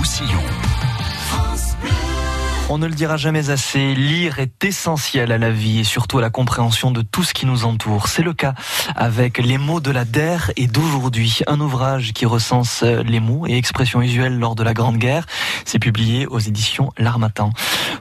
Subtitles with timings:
[0.00, 0.69] Roussillon.
[2.72, 6.20] On ne le dira jamais assez, lire est essentiel à la vie et surtout à
[6.20, 8.06] la compréhension de tout ce qui nous entoure.
[8.06, 8.54] C'est le cas
[8.94, 13.56] avec Les mots de la DER et d'aujourd'hui, un ouvrage qui recense les mots et
[13.56, 15.26] expressions usuelles lors de la Grande Guerre.
[15.64, 17.52] C'est publié aux éditions L'Armatan.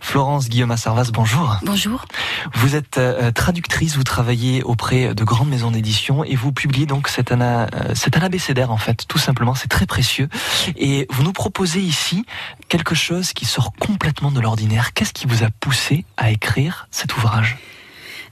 [0.01, 1.57] Florence Guillaume Sarvas, bonjour.
[1.63, 2.05] Bonjour.
[2.53, 7.07] Vous êtes euh, traductrice, vous travaillez auprès de grandes maisons d'édition et vous publiez donc
[7.07, 10.29] cet, ana, euh, cet anabécédaire en fait, tout simplement, c'est très précieux.
[10.77, 12.23] Et vous nous proposez ici
[12.67, 14.58] quelque chose qui sort complètement de l'ordre
[14.93, 17.57] Qu'est-ce qui vous a poussé à écrire cet ouvrage?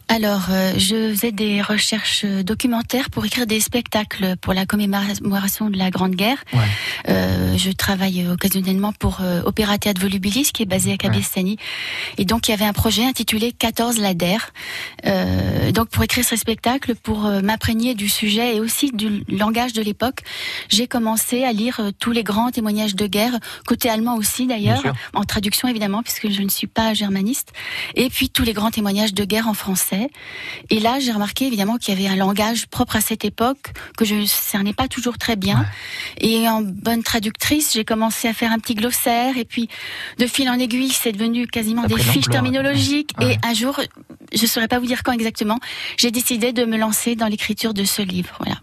[0.09, 5.77] Alors, euh, je faisais des recherches documentaires pour écrire des spectacles pour la commémoration de
[5.77, 6.43] la Grande Guerre.
[7.09, 11.57] Euh, je travaille occasionnellement pour euh, Opéra Théâtre Volubilis, qui est basé à Cabestany.
[12.17, 14.37] Et donc, il y avait un projet intitulé 14 Lader.
[15.05, 19.73] Euh, donc, pour écrire ce spectacle, pour euh, m'imprégner du sujet et aussi du langage
[19.73, 20.21] de l'époque,
[20.69, 25.23] j'ai commencé à lire tous les grands témoignages de guerre, côté allemand aussi d'ailleurs, en
[25.23, 27.51] traduction évidemment, puisque je ne suis pas germaniste.
[27.95, 29.96] Et puis, tous les grands témoignages de guerre en français.
[30.69, 34.05] Et là, j'ai remarqué évidemment qu'il y avait un langage propre à cette époque que
[34.05, 35.65] je ne cernais pas toujours très bien.
[36.19, 39.37] Et en bonne traductrice, j'ai commencé à faire un petit glossaire.
[39.37, 39.69] Et puis,
[40.17, 43.11] de fil en aiguille, c'est devenu quasiment des fiches terminologiques.
[43.21, 43.79] Et un jour,
[44.33, 45.59] je ne saurais pas vous dire quand exactement,
[45.97, 48.35] j'ai décidé de me lancer dans l'écriture de ce livre.
[48.39, 48.59] Voilà.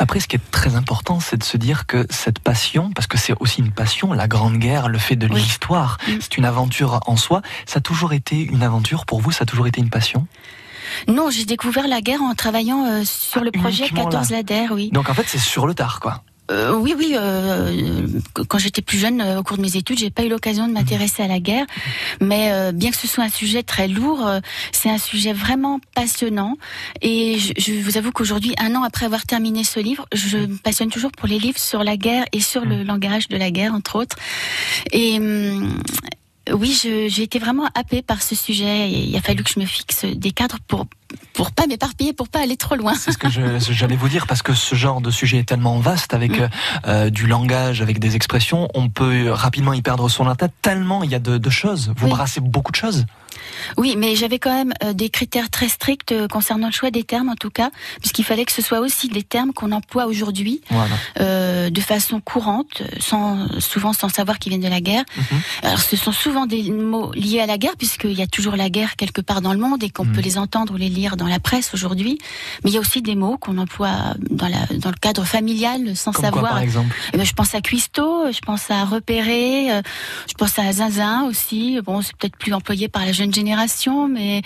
[0.00, 3.18] Après, ce qui est très important, c'est de se dire que cette passion, parce que
[3.18, 6.12] c'est aussi une passion, la Grande Guerre, le fait de l'histoire, mm.
[6.20, 7.42] c'est une aventure en soi.
[7.66, 10.26] Ça a toujours été une aventure pour vous Ça a toujours été une passion?
[11.06, 14.88] Non, j'ai découvert la guerre en travaillant euh, sur le ah, projet 14 Lader, oui.
[14.90, 16.24] Donc en fait, c'est sur le tard, quoi.
[16.50, 17.14] Euh, oui, oui.
[17.16, 18.06] Euh,
[18.48, 20.72] quand j'étais plus jeune, euh, au cours de mes études, j'ai pas eu l'occasion de
[20.72, 21.66] m'intéresser à la guerre,
[22.20, 24.28] mais bien que ce soit un sujet très lourd,
[24.72, 26.56] c'est un sujet vraiment passionnant.
[27.02, 30.56] Et je, je vous avoue qu'aujourd'hui, un an après avoir terminé ce livre, je me
[30.56, 33.74] passionne toujours pour les livres sur la guerre et sur le langage de la guerre,
[33.74, 34.16] entre autres.
[34.92, 35.80] Et hum,
[36.52, 38.90] oui, j'ai été vraiment happée par ce sujet.
[38.90, 40.86] il a fallu que je me fixe des cadres pour
[41.32, 42.94] pour pas m'éparpiller, pour pas aller trop loin.
[42.94, 46.14] C'est ce que j'allais vous dire parce que ce genre de sujet est tellement vaste
[46.14, 46.48] avec mm.
[46.86, 51.10] euh, du langage, avec des expressions, on peut rapidement y perdre son tête tellement il
[51.10, 51.92] y a de, choses.
[51.96, 53.06] Vous brassez beaucoup de choses.
[53.76, 57.04] Oui, mais j'avais quand même euh, des critères très stricts euh, concernant le choix des
[57.04, 57.70] termes, en tout cas,
[58.00, 60.60] puisqu'il fallait que ce soit aussi des termes qu'on emploie aujourd'hui
[61.20, 65.04] euh, de façon courante, sans, souvent sans savoir qu'ils viennent de la guerre.
[65.16, 65.40] Mhm.
[65.62, 68.70] Alors, ce sont souvent des mots liés à la guerre, puisqu'il y a toujours la
[68.70, 70.12] guerre quelque part dans le monde et qu'on mhm.
[70.12, 72.18] peut les entendre ou les lire dans la presse aujourd'hui.
[72.64, 75.96] Mais il y a aussi des mots qu'on emploie dans, la, dans le cadre familial
[75.96, 76.52] sans savoir.
[76.52, 76.94] par exemple?
[77.12, 79.68] Eh ben, Je pense à cuistot, je pense à repérer,
[80.28, 81.80] je pense à zinzin aussi.
[81.84, 84.42] Bon, c'est peut-être plus employé par la jeune génération, mais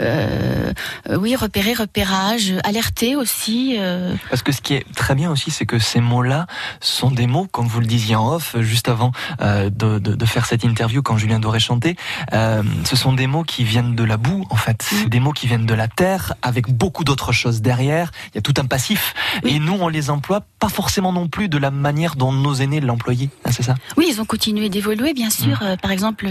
[0.00, 0.72] euh,
[1.10, 3.76] oui, repérer, repérage, alerter aussi.
[3.78, 4.14] Euh.
[4.30, 6.46] Parce que ce qui est très bien aussi, c'est que ces mots-là
[6.80, 10.26] sont des mots, comme vous le disiez en off, juste avant euh, de, de, de,
[10.26, 11.96] faire cette interview quand Julien Doré chantait,
[12.32, 14.82] euh, ce sont des mots qui viennent de la boue, en fait.
[14.82, 15.10] C'est mm.
[15.10, 18.10] des mots qui viennent de la terre, avec beaucoup d'autres choses derrière.
[18.32, 19.14] Il y a tout un passif.
[19.44, 22.80] Et nous, on les emploie pas forcément non plus de la manière dont nos aînés
[22.80, 23.30] l'employaient.
[23.44, 23.74] Hein, c'est ça?
[23.96, 25.62] Oui, ils ont continué d'évoluer, bien sûr.
[25.62, 25.76] Mm.
[25.78, 26.28] par exemple,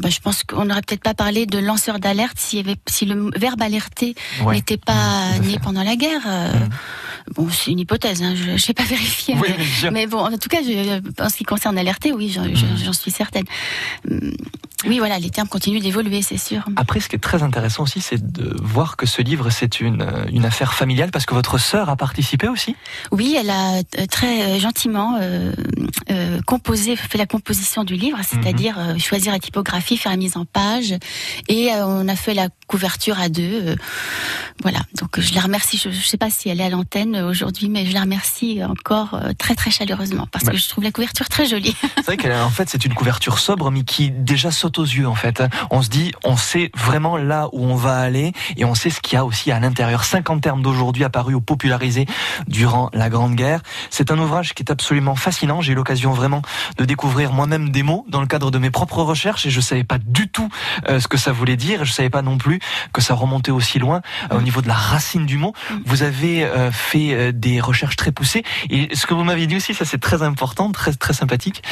[0.00, 3.60] bah, je pense qu'on n'aurait peut-être pas parlé de lanceur d'alerte si, si le verbe
[3.60, 4.14] alerter
[4.50, 6.22] n'était pas né pendant la guerre.
[6.26, 6.68] Euh, mmh.
[7.34, 9.36] Bon, c'est une hypothèse, hein, je n'ai pas vérifié.
[9.92, 12.92] mais, bon, en tout cas, je, en ce qui concerne alerter, oui, j'en mmh.
[12.94, 13.44] suis certaine.
[14.86, 16.62] Oui, voilà, les termes continuent d'évoluer, c'est sûr.
[16.76, 20.06] Après, ce qui est très intéressant aussi, c'est de voir que ce livre, c'est une,
[20.32, 22.76] une affaire familiale, parce que votre sœur a participé aussi
[23.12, 25.52] Oui, elle a euh, très euh, gentiment euh,
[26.10, 28.98] euh, composé, fait la composition du livre, c'est-à-dire mhm.
[28.98, 30.94] choisir la typographie, faire la mise en page,
[31.48, 33.76] et on a fait la couverture à deux.
[34.62, 37.68] voilà, donc je la remercie, je ne sais pas si elle est à l'antenne aujourd'hui,
[37.68, 41.46] mais je la remercie encore très très chaleureusement, parce que je trouve la couverture très
[41.46, 41.74] jolie.
[41.96, 45.14] C'est vrai qu'en fait, c'est une couverture sobre, mais qui déjà saute aux yeux en
[45.14, 45.42] fait.
[45.70, 49.00] On se dit, on sait vraiment là où on va aller et on sait ce
[49.00, 50.04] qu'il y a aussi à l'intérieur.
[50.04, 52.06] 50 termes d'aujourd'hui apparus ou popularisés
[52.46, 53.60] durant la Grande Guerre.
[53.90, 55.60] C'est un ouvrage qui est absolument fascinant.
[55.60, 56.42] J'ai eu l'occasion vraiment
[56.78, 59.84] de découvrir moi-même des mots dans le cadre de mes propres recherches et je savais
[59.84, 60.48] pas du tout
[60.88, 61.84] euh, ce que ça voulait dire.
[61.84, 62.60] Je savais pas non plus
[62.92, 64.00] que ça remontait aussi loin
[64.32, 65.52] euh, au niveau de la racine du mot.
[65.84, 69.74] Vous avez euh, fait des recherches très poussées et ce que vous m'avez dit aussi,
[69.74, 71.62] ça c'est très important, très très sympathique.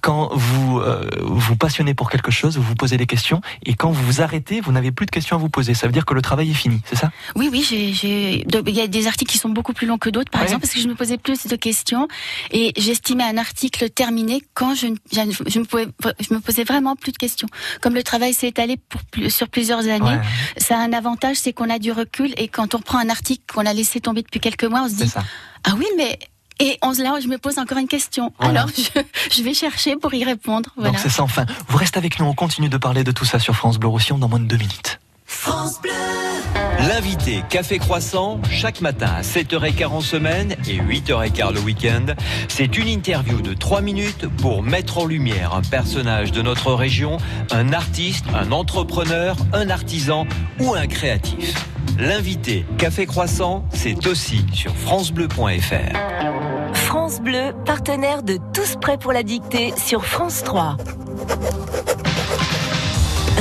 [0.00, 0.80] quand vous
[1.22, 4.20] vous passionnez pour quelque chose chose, vous vous posez des questions, et quand vous vous
[4.20, 5.74] arrêtez, vous n'avez plus de questions à vous poser.
[5.74, 7.10] Ça veut dire que le travail est fini, c'est ça?
[7.34, 10.42] Oui, oui, il y a des articles qui sont beaucoup plus longs que d'autres, par
[10.42, 12.08] exemple, parce que je me posais plus de questions,
[12.50, 15.86] et j'estimais un article terminé quand je, je, me, pouvais,
[16.20, 17.48] je me posais vraiment plus de questions.
[17.80, 19.00] Comme le travail s'est étalé pour,
[19.30, 20.18] sur plusieurs années,
[20.58, 23.42] ça a un avantage, c'est qu'on a du recul, et quand on reprend un article
[23.52, 25.12] qu'on a laissé tomber depuis quelques mois, on se dit,
[25.64, 26.18] ah oui, mais
[26.58, 28.32] Et on, là, je me pose encore une question.
[28.38, 28.68] Alors,
[29.30, 30.70] je, vais chercher pour y répondre.
[30.76, 30.92] Voilà.
[30.92, 31.44] Donc c'est ça, enfin.
[31.68, 34.18] Vous restez avec nous, on continue de parler de tout ça sur France Bleu Roussillon
[34.18, 34.98] dans moins de deux minutes.
[35.26, 35.90] France Bleu
[36.78, 42.06] L'invité Café Croissant, chaque matin à 7h15 en semaine et 8h15 le week-end,
[42.48, 47.16] c'est une interview de 3 minutes pour mettre en lumière un personnage de notre région,
[47.50, 50.26] un artiste, un entrepreneur, un artisan
[50.60, 51.54] ou un créatif.
[51.98, 56.74] L'invité Café Croissant, c'est aussi sur francebleu.fr.
[56.74, 60.76] France Bleu, partenaire de Tous prêts pour la dictée sur France 3.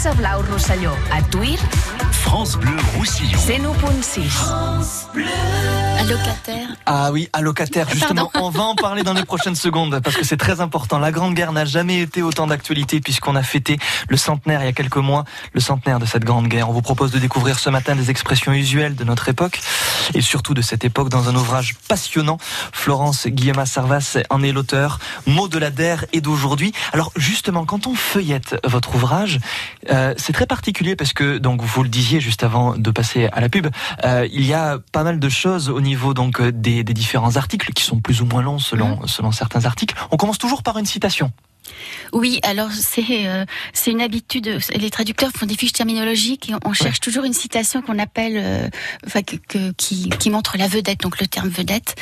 [0.00, 0.92] France Blau Rosselló.
[1.10, 1.58] A Twitter
[2.28, 3.38] France Bleu Roussillon.
[3.38, 4.28] 101.6.
[4.28, 5.24] France Bleu.
[5.98, 6.68] Allocataire.
[6.86, 7.88] Ah oui, allocataire.
[7.90, 10.98] Justement, on va en parler dans les prochaines secondes parce que c'est très important.
[10.98, 13.78] La Grande Guerre n'a jamais été autant d'actualité puisqu'on a fêté
[14.08, 16.68] le centenaire il y a quelques mois, le centenaire de cette Grande Guerre.
[16.68, 19.60] On vous propose de découvrir ce matin des expressions usuelles de notre époque
[20.14, 22.38] et surtout de cette époque dans un ouvrage passionnant.
[22.72, 24.98] Florence Guillaume Servas en est l'auteur.
[25.26, 26.72] Mots de la DER et d'aujourd'hui.
[26.92, 29.40] Alors justement, quand on feuillette votre ouvrage,
[29.90, 33.40] euh, c'est très particulier parce que, donc vous le disiez juste avant de passer à
[33.40, 33.68] la pub,
[34.04, 37.72] euh, il y a pas mal de choses au niveau donc des, des différents articles
[37.72, 39.08] qui sont plus ou moins longs selon, mmh.
[39.08, 39.94] selon certains articles.
[40.10, 41.32] On commence toujours par une citation.
[42.12, 44.58] Oui, alors c'est euh, c'est une habitude.
[44.74, 48.68] Les traducteurs font des fiches terminologiques et on cherche toujours une citation qu'on appelle, euh,
[49.06, 49.36] enfin que,
[49.72, 51.96] qui, qui montre la vedette, donc le terme vedette.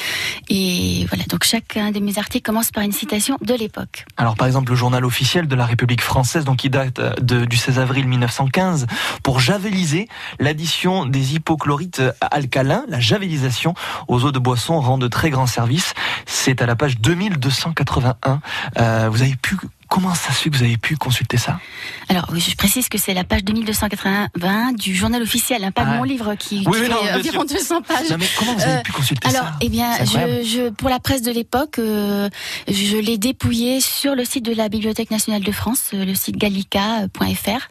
[0.48, 4.04] Et voilà, donc chacun de mes articles commence par une citation de l'époque.
[4.16, 7.44] Alors par exemple, le journal officiel de la République française, donc qui date euh, de,
[7.44, 8.86] du 16 avril 1915,
[9.22, 10.08] pour javeliser
[10.38, 13.74] l'addition des hypochlorites alcalins, la javelisation
[14.08, 15.94] aux eaux de boisson rend de très grands services.
[16.26, 18.40] C'est à la page 2281.
[18.78, 19.55] Euh, vous avez pu
[19.88, 21.60] Comment ça se fait que vous avez pu consulter ça?
[22.08, 25.96] Alors, je précise que c'est la page 2280 du journal officiel, hein, pas de ah
[25.96, 28.10] mon livre qui, oui, fait environ 200 pages.
[28.18, 29.46] mais comment vous avez pu consulter alors, ça?
[29.48, 32.28] Alors, eh bien, je, je, pour la presse de l'époque, euh,
[32.66, 36.36] je l'ai dépouillé sur le site de la Bibliothèque nationale de France, euh, le site
[36.36, 37.68] gallica.fr,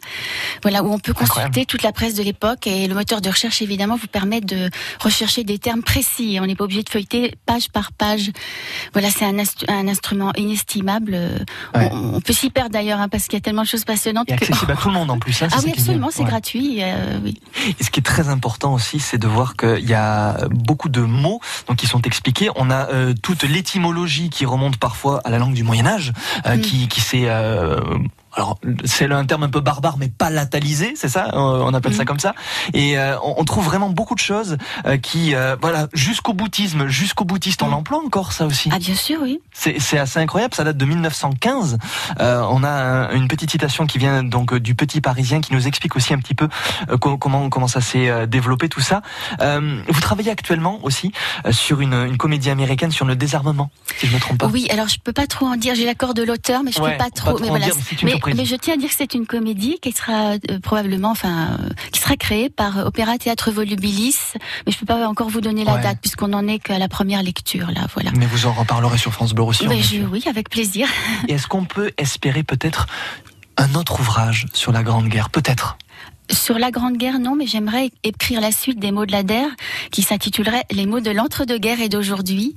[0.62, 3.60] voilà, où on peut consulter toute la presse de l'époque et le moteur de recherche,
[3.60, 4.70] évidemment, vous permet de
[5.00, 6.38] rechercher des termes précis.
[6.40, 8.30] On n'est pas obligé de feuilleter page par page.
[8.94, 9.36] Voilà, c'est un,
[9.68, 11.18] un, instrument inestimable.
[11.74, 14.28] Ouais on peut s'y perdre d'ailleurs, hein, parce qu'il y a tellement de choses passionnantes.
[14.28, 15.42] Et accessible à tout le monde en plus.
[15.42, 16.82] Hein, ah oui, absolument, c'est gratuit.
[16.82, 17.18] Euh,
[17.78, 21.00] Et ce qui est très important aussi, c'est de voir qu'il y a beaucoup de
[21.00, 22.50] mots donc, qui sont expliqués.
[22.56, 26.12] On a euh, toute l'étymologie qui remonte parfois à la langue du Moyen Âge,
[26.46, 26.60] euh, mm.
[26.60, 27.28] qui, qui s'est
[28.36, 32.02] alors c'est un terme un peu barbare, mais pas latalisé, c'est ça On appelle ça
[32.02, 32.06] mhm.
[32.06, 32.34] comme ça.
[32.74, 37.24] Et euh, on, trouve vraiment beaucoup de choses euh, qui, euh, voilà, jusqu'au bouddhisme, jusqu'au
[37.24, 37.74] bouddhiste, on mhm.
[37.74, 38.68] emploie encore ça aussi.
[38.72, 39.40] Ah bien sûr, oui.
[39.52, 40.54] C'est assez incroyable.
[40.54, 41.78] Ça date de 1915.
[42.18, 46.12] on a une petite citation qui vient donc du Petit Parisien qui nous explique aussi
[46.12, 46.48] un petit peu
[47.00, 49.00] comment comment ça s'est développé tout ça.
[49.40, 51.12] vous travaillez actuellement aussi
[51.50, 54.46] sur une, une, comédie américaine sur le désarmement, si je me trompe pas.
[54.48, 55.74] Oui, alors je peux pas trop en dire.
[55.74, 57.38] J'ai l'accord de l'auteur, mais je peux pas trop.
[57.40, 57.66] mais voilà.
[58.02, 61.68] Mais je tiens à dire que c'est une comédie qui sera euh, probablement, enfin, euh,
[61.92, 64.16] qui sera créée par Opéra Théâtre Volubilis,
[64.66, 67.22] mais je peux pas encore vous donner la date puisqu'on en est qu'à la première
[67.22, 68.10] lecture là, voilà.
[68.16, 69.66] Mais vous en reparlerez sur France Bleu aussi.
[69.66, 70.88] oui, avec plaisir.
[71.28, 72.86] est-ce qu'on peut espérer peut-être
[73.56, 75.78] un autre ouvrage sur la Grande Guerre, peut-être
[76.30, 79.46] sur la Grande Guerre, non, mais j'aimerais écrire la suite des mots de la DER
[79.90, 82.54] qui s'intitulerait Les mots de l'entre-deux-guerres et d'aujourd'hui.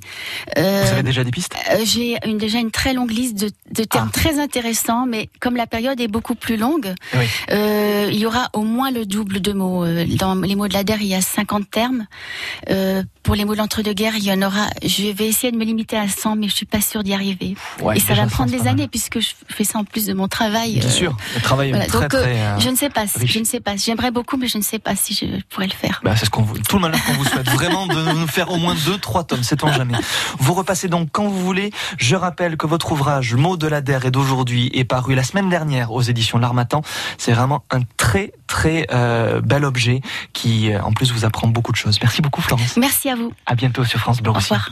[0.58, 1.54] Euh, Vous avez déjà des pistes?
[1.72, 4.18] euh, J'ai une, déjà une très longue liste de, de termes ah.
[4.18, 6.92] très intéressants, mais comme la période est beaucoup plus longue,
[7.50, 9.84] euh, il y aura au moins le double de mots.
[9.84, 12.06] Euh, dans les mots de la DER, il y a 50 termes.
[13.20, 14.66] Euh, pour les mots de l'entre-deux-guerres, il y en aura.
[14.82, 17.54] Je vais essayer de me limiter à 100, mais je suis pas sûre d'y arriver.
[17.94, 20.80] et ça va prendre des années puisque je fais ça en plus de mon travail.
[20.80, 23.04] Bien sûr, le travail est très, Donc, très, je ne sais pas.
[23.22, 26.00] Je ne sais J'aimerais beaucoup, mais je ne sais pas si je pourrais le faire.
[26.04, 27.48] Bah, c'est ce qu'on tout le malheur qu'on vous souhaite.
[27.50, 29.42] Vraiment de nous faire au moins deux, trois tomes.
[29.42, 29.94] C'est on jamais.
[30.38, 31.70] Vous repassez donc quand vous voulez.
[31.98, 35.48] Je rappelle que votre ouvrage Mots de la DER est d'aujourd'hui est paru la semaine
[35.48, 36.82] dernière aux éditions L'Armatan.
[37.18, 40.00] C'est vraiment un très, très euh, bel objet
[40.32, 41.98] qui, euh, en plus, vous apprend beaucoup de choses.
[42.00, 42.76] Merci beaucoup, Florence.
[42.76, 43.32] Merci à vous.
[43.46, 44.30] À bientôt sur France Bleu.
[44.30, 44.70] Au revoir.